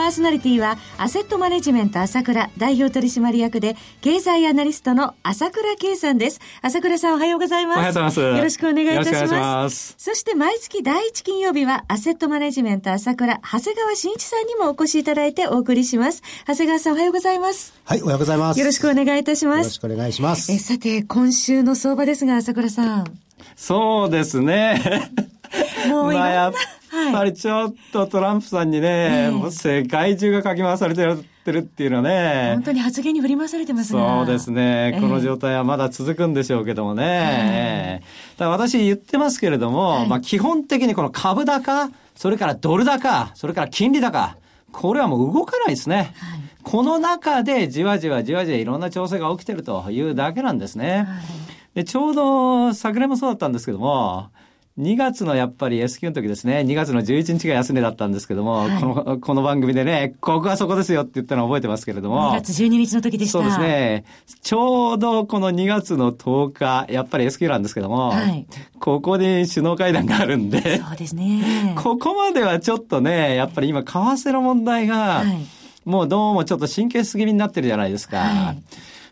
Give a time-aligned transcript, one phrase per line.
[0.00, 6.40] パーソナリティは、アセットマネジメント朝倉代表取締役で、経済アナリストの朝倉慶さんです。
[6.62, 7.76] 朝倉さんおはようございます。
[7.76, 8.20] おはようございます。
[8.20, 9.34] よろしくお願いいたします。
[9.34, 16.22] ますそして毎月第一金曜日は、アセットマネジメント朝倉、長谷川慎一さんにもお越しいただいてお送りします。
[16.46, 17.74] 長谷川さんおはようございます。
[17.84, 18.58] はい、おはようございます。
[18.58, 19.58] よろしくお願いいたします。
[19.58, 20.50] よろしくお願いします。
[20.50, 23.04] え、さて、今週の相場ですが、朝倉さん。
[23.54, 25.10] そうですね。
[25.88, 26.52] もうやっ
[27.12, 32.52] ぱりちょっとトランプさんにね、もう世界中がかき回されてるってるっていうのはね。
[32.54, 34.00] 本当に発言に振り回されてますね。
[34.00, 38.02] そうですね、この状態はまだ続くんでしょうけどもね。
[38.36, 44.36] だ私言ってますけれども、まあ基本的にこの株高、それからドル高、それから金利高、
[44.72, 46.12] これはもう動かないですね。
[46.18, 50.98] はいこの中でじわじわじわじわいろんな調整が起きてるというだけなんですね。
[50.98, 51.06] はい、
[51.74, 54.28] でちょうど昨年もそうだったんですけども、
[54.78, 62.30] 2月のやっぱり S q の時ですね、2月の11日が安値だったんですけども、はい、この、この番組でね、ここはそこですよって言ったのを覚えてますけれども。
[62.30, 63.40] 2月12日の時でした。
[63.40, 64.04] そうですね。
[64.42, 68.46] ちょうどこの2月の10日、やっぱり S q なんですけども、はい、
[68.78, 71.74] ここに首脳会談があるんで、そうですね。
[71.76, 75.24] ここまではちょっとね、やっぱり今、為替の問題が、
[75.84, 78.18] もうどうもちょっと神経質気味になってるじゃないですか。
[78.18, 78.62] はい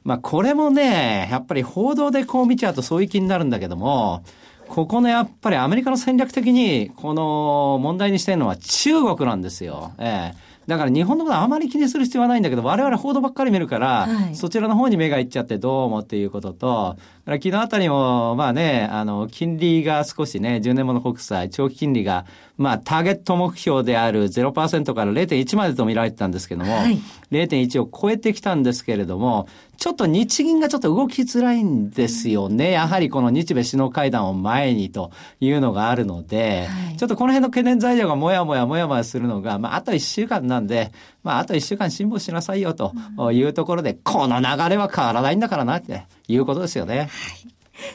[0.05, 4.23] まあこれもね、やっぱり報道でこう見ちゃうとそういう気になるんだけども、
[4.69, 9.93] ここのやっぱりアメリカの戦略的にこの問題にしてるのは中国なんですよ。
[9.99, 16.97] ええだから日本のことはあまり気にする必要はないんだけど、我々報道ばっかり見るから、はい、そちらの方に目がいっちゃってどうもっていうことと、
[17.37, 22.25] 昨日あたりも、まあね、あの、金利が少しね、10年もの国債、長期金利が
[22.59, 26.99] まあ、ターゲット目標である0%から0.1までと見られてたんですけども、はい、
[27.31, 29.47] 0.1を超えてきたんですけれども、
[29.77, 32.73] ちょっと日銀がちょっと動きづらいんですよね。
[32.73, 40.91] やはりこの日米首脳会談を前にというのがあるので、はい、ちょっとこの辺の懸念材料がもやもやもやもやするのが、まあ、あと1週間なんで、
[41.23, 42.93] まあ、あと1週間辛抱しなさいよと
[43.33, 46.99] いうところで、この流れは変わらないんだからなっていうことですよね。
[46.99, 47.09] はい、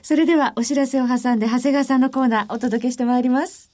[0.01, 3.71] それではお知らせを挟んで、長谷川さんのコーナーお届けしてまいります。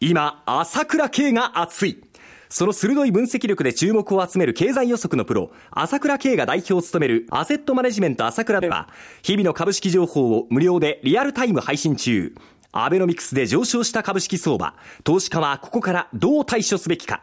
[0.00, 2.02] 今、朝倉慶が熱い。
[2.48, 8.88] その鋭い分析力で注目を集める経済予測のプロ、朝倉慶が代表を務めるアセットマネジメント朝倉では、
[9.22, 12.34] 日々の株式情報を無料でリアルタイム配信中。
[12.72, 14.74] アベノミクスで上昇した株式相場、
[15.04, 17.22] 投資家はここからどう対処すべきか。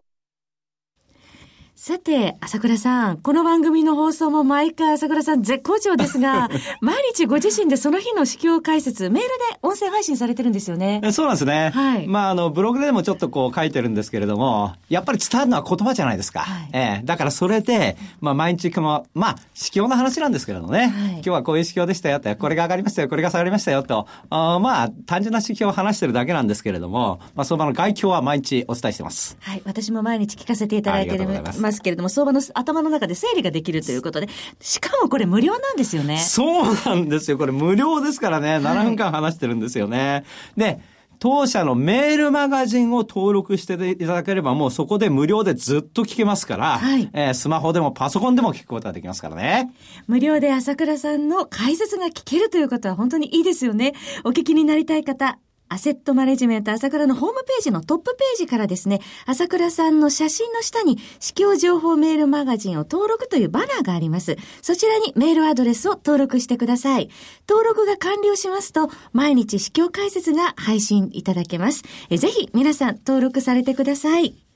[1.83, 6.47] さて、朝倉さん、この番組の放送も毎回朝倉さん絶好調ですが、
[6.79, 11.01] 毎日ご自身でその日の市況解説、メールで音声配信されてるんですよね。
[11.11, 11.71] そうなんですね。
[11.73, 12.05] はい。
[12.05, 16.41] まあ、あの、ブログでもちょっとこう書いてるんですけれども、やっぱり伝わるのは言葉じゃないですか。
[16.41, 29.35] はい、ええー、だからそれで、まあ、毎日も、まあ、市況の話なんですけれどもね、はい、今日はこういう市況でしたよって、これが上がりましたよ、これが下がりましたよと、あまあ、単純な市況を話してるだけなんですけれども、まあ、相場の外況は毎日お伝えしてます。
[29.39, 29.63] はい。
[29.65, 34.27] 私も毎日聞かせていただいてますけれども、相場の頭の中で整理ができるということで、
[34.59, 36.17] しかもこれ無料なんですよね。
[36.17, 37.37] そうなんですよ。
[37.37, 40.25] これ無料ですからね、7分間話してるんですよね。
[40.57, 40.81] で、
[41.21, 49.71] 当社のメールマガジンを登録していただければ、もうそこで無料でずっと聞けますから、はい、えー、スマホでもパソコンでも聞くことができますからね。
[50.07, 53.93] 無料で朝倉さんの解説が聞けるということは本当にいいですよね。
[54.23, 55.37] お聞きになりたい方、
[55.71, 64.35] アセットマネジメント朝倉のホームページのトップページからですね、朝倉さんの写真の下に、市況情報メールマガジンを登録というバナーがあります。
[64.61, 67.09] そちらにメールアドレスを登録してください。
[67.47, 71.83] 登録が完了しますと、毎日市況解説が配信いただけます。
[72.09, 74.50] えぜひ皆さん登録されてください。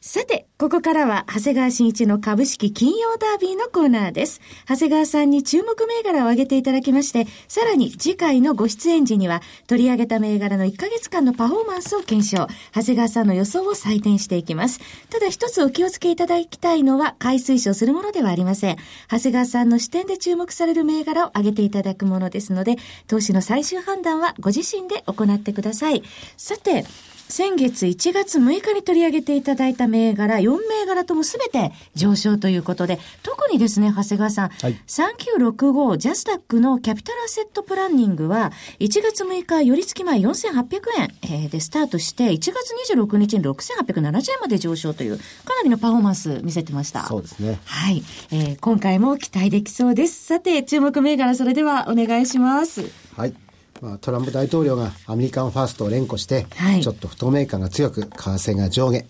[0.00, 4.40] さて、ここからは、長谷川新一の株式金曜ダービーのコーナーです。
[4.68, 14.78] 長谷川さんに注目銘柄を挙げていただきまして、さらに次回のご出演時には、取り上げた銘柄の1ヶ月間のパフォーマンスを検証、長谷川さんの予想を採点していきます。
[15.10, 18.76] ただ一つお気をつけいただきたいのは、買い推奨するものではありません。
[19.10, 22.76] 長谷川さんの視点で注目される銘柄を挙げていただくものですので、
[23.08, 26.04] 投資の最終判断はご自身で行ってください。
[26.36, 26.84] さて、
[27.28, 47.06] 先月1月6日に取り上げていただいた銘柄、4銘柄ともすべて上昇ということで、特にですね、長谷川さん、はい、3965ジャスダックのキャピタルアセットプランニングは、1月6日、寄り付き前4800円、えー、でスタートして、1月26日に6870円まで上昇という、かなりのパフォーマンス見せてました。
[47.06, 47.58] そうですね。
[47.64, 48.02] はい。
[48.30, 50.24] えー、今回も期待できそうです。
[50.24, 52.90] さて、注目銘柄、それではお願いします。
[53.16, 53.34] はい。
[53.80, 59.04] まあ、トランプ大統領がアメリカンファーストを連呼して、はい、ちょっと不透明感が強く、為替が上下、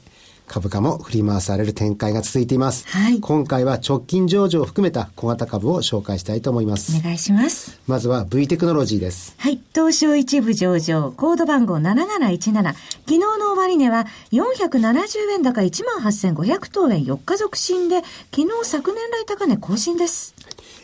[0.49, 2.87] 株価も振り回される展開が続いています。
[2.88, 6.99] はい、今回は直近上場を含めた小型株を紹介したいと思います。
[6.99, 7.79] お願いします。
[7.87, 9.35] まずは V テクノロジーです。
[9.38, 9.61] はい。
[9.75, 12.53] 東証一部上場、コード番号7717。
[12.53, 12.75] 昨
[13.06, 18.03] 日の終値は470円高18,500等円4日続伸で、
[18.35, 20.35] 昨日昨年来高値更新です。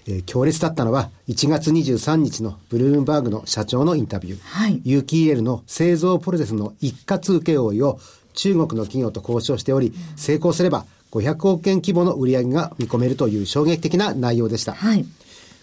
[0.06, 4.38] えー、強烈だったのは1月23日のブルームバーグの社長のインタビュー。
[4.42, 4.80] はい。
[4.84, 7.98] 有機 EL の製造プロセスの一括請負を
[8.34, 14.74] 中国の企業と交渉しており、成功すれば500億円規模の売上が見込めるという衝撃的な内容でした。
[14.74, 15.04] はい。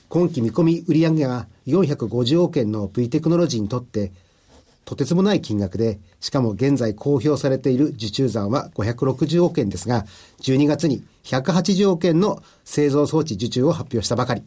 [0.07, 4.11] 今期見込み売上が450億円の V テクノロジーにとって
[4.86, 10.06] とてつもない金額で、しかも現在公表されている受注残は560億円ですが、
[10.42, 14.44] 12月に180億円の製造装置受注を発表したばかり。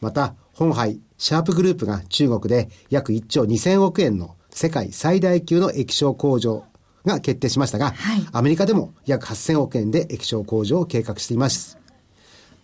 [0.00, 6.64] また、本杯、シャープグループが中国で約1兆2000億円の世界最大級の液晶工場
[7.04, 11.78] が決定しましたが、はい、アメリカでも約8000億円で液晶工場を計画しています。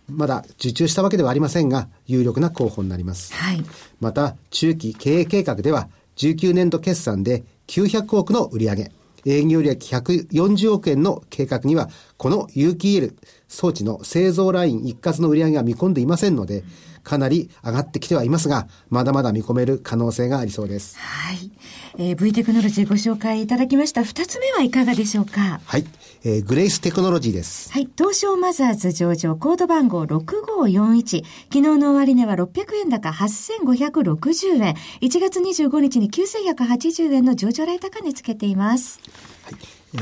[0.09, 3.33] まだ受注したわけではありませんが、有力な候補になります。
[3.33, 3.63] はい、
[3.99, 5.87] また、中期経営計画では、
[6.17, 8.91] 19年度決算で900億の売上。
[9.25, 13.15] 営業利益140億円の計画には、この有機 EL
[13.47, 16.63] 装置の製造ライン一括の売上が見込んでいませんので、
[17.03, 20.97] かなり上がってきてはいますが、まだまだ見込める可能性がありそうです。
[20.97, 21.51] はい。
[21.97, 24.03] えー、V テクノロジーご紹介いただきました。
[24.03, 25.61] 二つ目はいかがでしょうか？
[25.65, 25.85] はい。
[26.23, 27.71] えー、グレイステクノロジーです。
[27.71, 27.89] はい。
[27.97, 31.23] 東証マザーズ上場コード番号6541。
[31.23, 34.75] 昨日の終値は600円高8560円。
[35.01, 38.99] 1月25日に9180円の上場来高値つけています。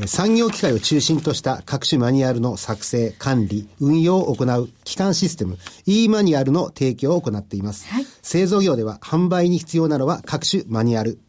[0.07, 7.87] 産業機械を中心とした各種マニュアルの作成、管理、運用を行う基幹システム e マニュアルの提供を行っています。
[7.89, 11.19] はい、製造業では販売に必要なのは各種マニュアル。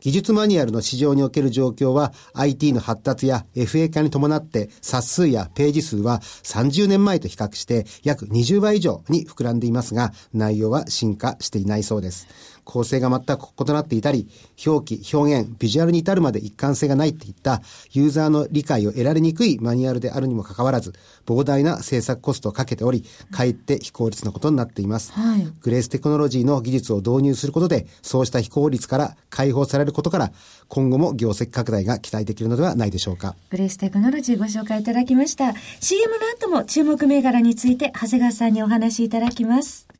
[0.00, 12.26] 技術マニュアルの市場における状況は IT の発達や FA 化に伴って冊数やページ数は30年前と比較して約20倍以上に膨らんでいますが内容は進化していないそうです。
[12.70, 14.28] 構成が全く異なっていたり、
[14.64, 20.94] 表記、表現、ビジュアルに至るまで一貫性がないっていったユーザーの理解を得られにくいマニュアルであるにもかかわらず、
[21.26, 25.10] 膨大な制作コストをかけており、かえって非効率なことになっています。
[25.12, 30.32] はい、グレーステクノロジーの技術を導入することで、そうした非効率から解放されることから、
[30.68, 33.34] 今後も業績拡大が期待できるのではないでしょうか。
[33.50, 35.54] グレーステクノロジーご紹介いただきました。
[35.80, 39.99] CM の後も注目銘柄について、長谷川さんにお話しいただきます。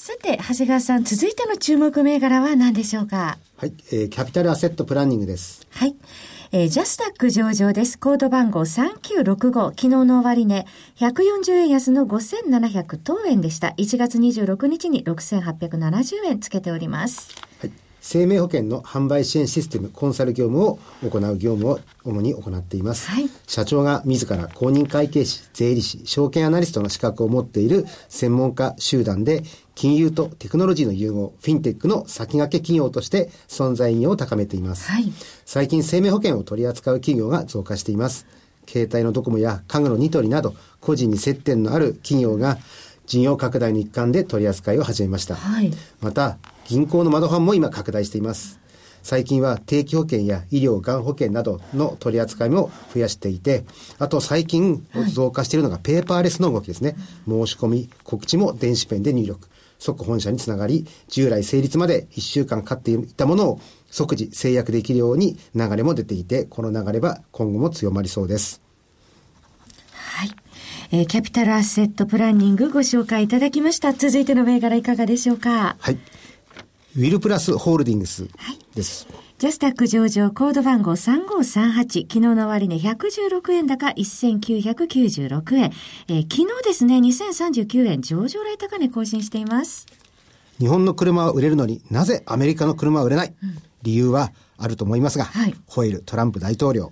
[0.00, 3.36] さて、長谷川さん、続いての注目銘柄は何でしょうか？
[3.56, 5.66] はい、えー、キャピタルアセットプランニングです。
[5.70, 5.96] はい。
[6.52, 7.98] えー、ジャスタック上場です。
[7.98, 9.70] コード番号3965。
[9.70, 10.66] 昨日の終値、
[10.98, 13.74] 140円安の5700等円でした。
[13.76, 17.34] 1月26日に6870円つけております。
[18.00, 29.42] 生命保険の販売支援システムコンサル業務を行う業務を主に行っています、はい、社長が自ら公認会計士税理士証券アナリストの資格を持っている専門家集団で
[29.78, 35.04] 金融とテクノロジーの融合フィンテックの先駆け企業として存在意義を高めています、はい、
[35.44, 38.26] 最近生命保険を取り扱う企業が増加しています
[38.66, 42.58] 携帯のドコモや家具のニトリなど個人に接点のある企業が
[43.06, 45.70] 事業拡大の一環で取り扱いを始めました、はい、
[46.00, 48.58] また銀行の窓ファンも今拡大しています。
[49.02, 53.64] 最近は定期保険や医療、がん保険などの取り扱いも増やしていて、
[53.98, 56.94] あと最近増加しているのがペーパーレスの動きですね。
[57.26, 59.48] 申し込み、告知も電子ペンで入力。
[59.78, 68.60] 即本社につながり、従来成立まで1週間かかっていたものを即時制約できるように流れも出ていて、この流れは今後も強まりそうです。
[69.92, 70.30] はい。
[70.90, 73.92] えー、キャピタルアセットプランニングご紹介いただきました。
[73.92, 75.76] 続いての銘柄いかがでしょうか？
[75.78, 75.98] はい。
[76.96, 78.28] ウィルプラスホールディングス
[78.74, 79.06] です。
[79.08, 85.72] はいジャスタック上場コード番号3538、昨日の終値116円高1996円。
[86.08, 89.86] えー、昨日ですね、2039円上場来高値更新しています。
[90.58, 96.90] 日本の車は売れるのになぜアメリカの車は売れない、うん、理由はあると思いますが、はい、ホイールトランプ大統領。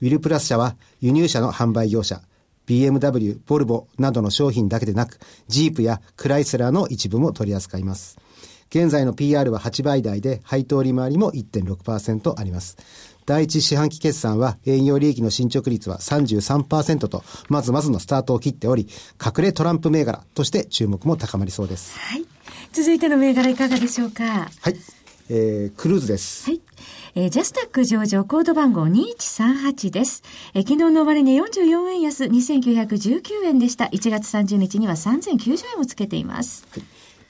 [0.00, 2.22] ウィルプラス社は輸入車の販売業者、
[2.66, 5.18] BMW、ボルボなどの商品だけでなく、
[5.48, 8.16] ジープやクライスラーの一部も取り扱います。
[8.72, 12.78] 現在の PR は8倍台で、配当利回りも1.6%あります。
[13.26, 18.88] 第一四半期決算は営業利益の進捗率は33%と、まずまずのスタートを切っており、
[19.22, 21.98] 隠れトランプ銘柄として注目も高まりそうです。
[21.98, 22.24] はい。
[22.72, 24.24] 続いての銘柄いかがでしょうか？
[24.24, 24.76] はい。
[25.28, 26.48] えー、クルーズです。
[26.48, 26.62] はい。
[27.14, 30.22] えー、ジャスタック上場コード番号2138です。
[30.54, 33.84] えー、昨日の終値44円安2919円でした。
[33.84, 36.66] 1月30日には3090円をつけています。
[36.70, 36.82] はい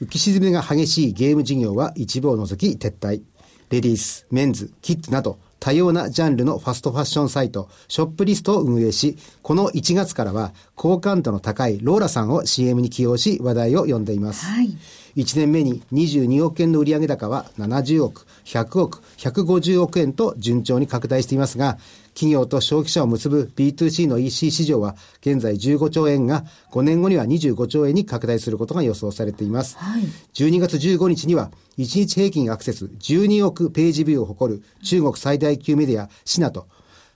[0.03, 3.23] 浮き沈みが激しいゲーム事業は一部を除き撤退。
[3.71, 14.45] レディース、メンズ、キッズなど多様なジャンルのファストファッションサイト、ショップリストを運営し、この1月からは好感度の高いローラさんを CM に起用し話題を呼んでいます。
[14.45, 14.77] はい、
[15.15, 21.79] 1年目に22億円の売上高は70億、100億、150億円と順調に拡大していますが、
[22.15, 29.77] 企業と消費者を結ぶ B2C の EC 市場は現在15兆円が5年後には25兆円に拡大することが予想されています。
[29.79, 30.03] はい、
[30.35, 36.69] 12月15日には1日平均アクセス12億ページビューを誇る中国最大級メディアシナと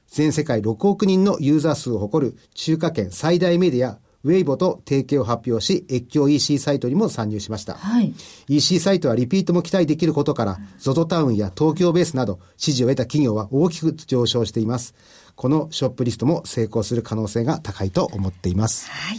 [0.09, 7.75] 全世界6億人のユーザー数を誇る中華圏最大メディアウェイボと提携を発表し、越境 EC サイトにも参入しました。
[7.75, 8.13] はい、
[8.49, 14.97] EC サイトはリピートも期待できることから、ZOZO タウンや東京ベースなど支持を得た企業は大きく上昇しています。
[15.37, 18.91] このショップリストも成功する可能性が高いと思っています。
[18.91, 19.19] はい。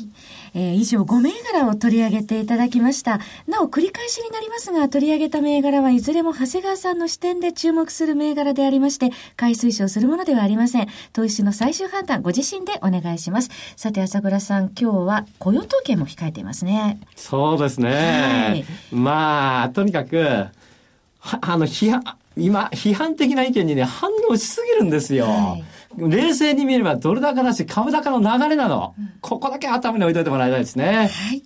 [0.55, 3.19] えー、以上5銘柄を取り上げていただきました。
[3.47, 10.87] なお繰り返しになりますが、取り上げた銘柄はいずれも長谷川さんの視点で注目する銘柄でありまして、買い推奨するものではありません。
[11.13, 13.51] 投資の最終判断、ご自身でお願いします。
[13.75, 16.99] さて、朝倉さん、今日は雇用統計も控えていますね。
[17.15, 17.91] そうですね。
[17.91, 20.47] はい、まあ、とにかく、
[21.19, 22.03] あの、批判、
[22.35, 25.25] 今、批判的な意見にね、反応しすぎるんですよ。
[25.25, 28.93] はい冷静に見ればドル高だし株高の流れなの。
[28.97, 31.09] うん、ここだけ頭に置いといてもらいたいですね。
[31.11, 31.43] はい。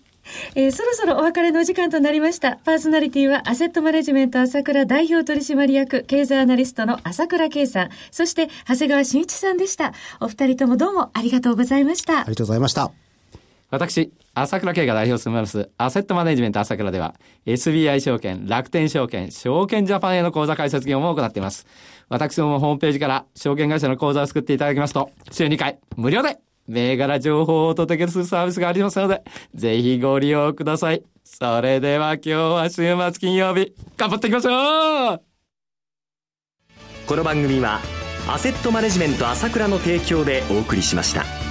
[0.55, 2.57] えー、そろそろお別れの時間となりました。
[2.57, 9.93] パーソナリティはアセットマネジメント朝倉代表取締役経済アナリストの朝倉圭さん、そして長谷川慎一さんでした。
[10.19, 12.19] お二人ともどうもありがとうございました。
[12.19, 12.91] ありがとうございました。
[13.71, 21.65] 私、朝倉慶が代表を務めます、アセットマネジメント朝倉では、SBI 証券、楽天証券、証券ジャパンへの口座開設業務を行っています。
[22.09, 26.37] 私どもホームページから証券会社の口座を作っていただきますと、週2回、無料で、
[26.67, 29.23] 銘柄情報をお届けするサービスがありますので、
[29.55, 31.01] ぜひご利用ください。
[31.23, 35.21] それでは今日は週末金曜日、頑張っていきましょう
[37.07, 37.79] この番組は、
[38.27, 41.50] アセットマネジメント朝倉の提供でお送りしました。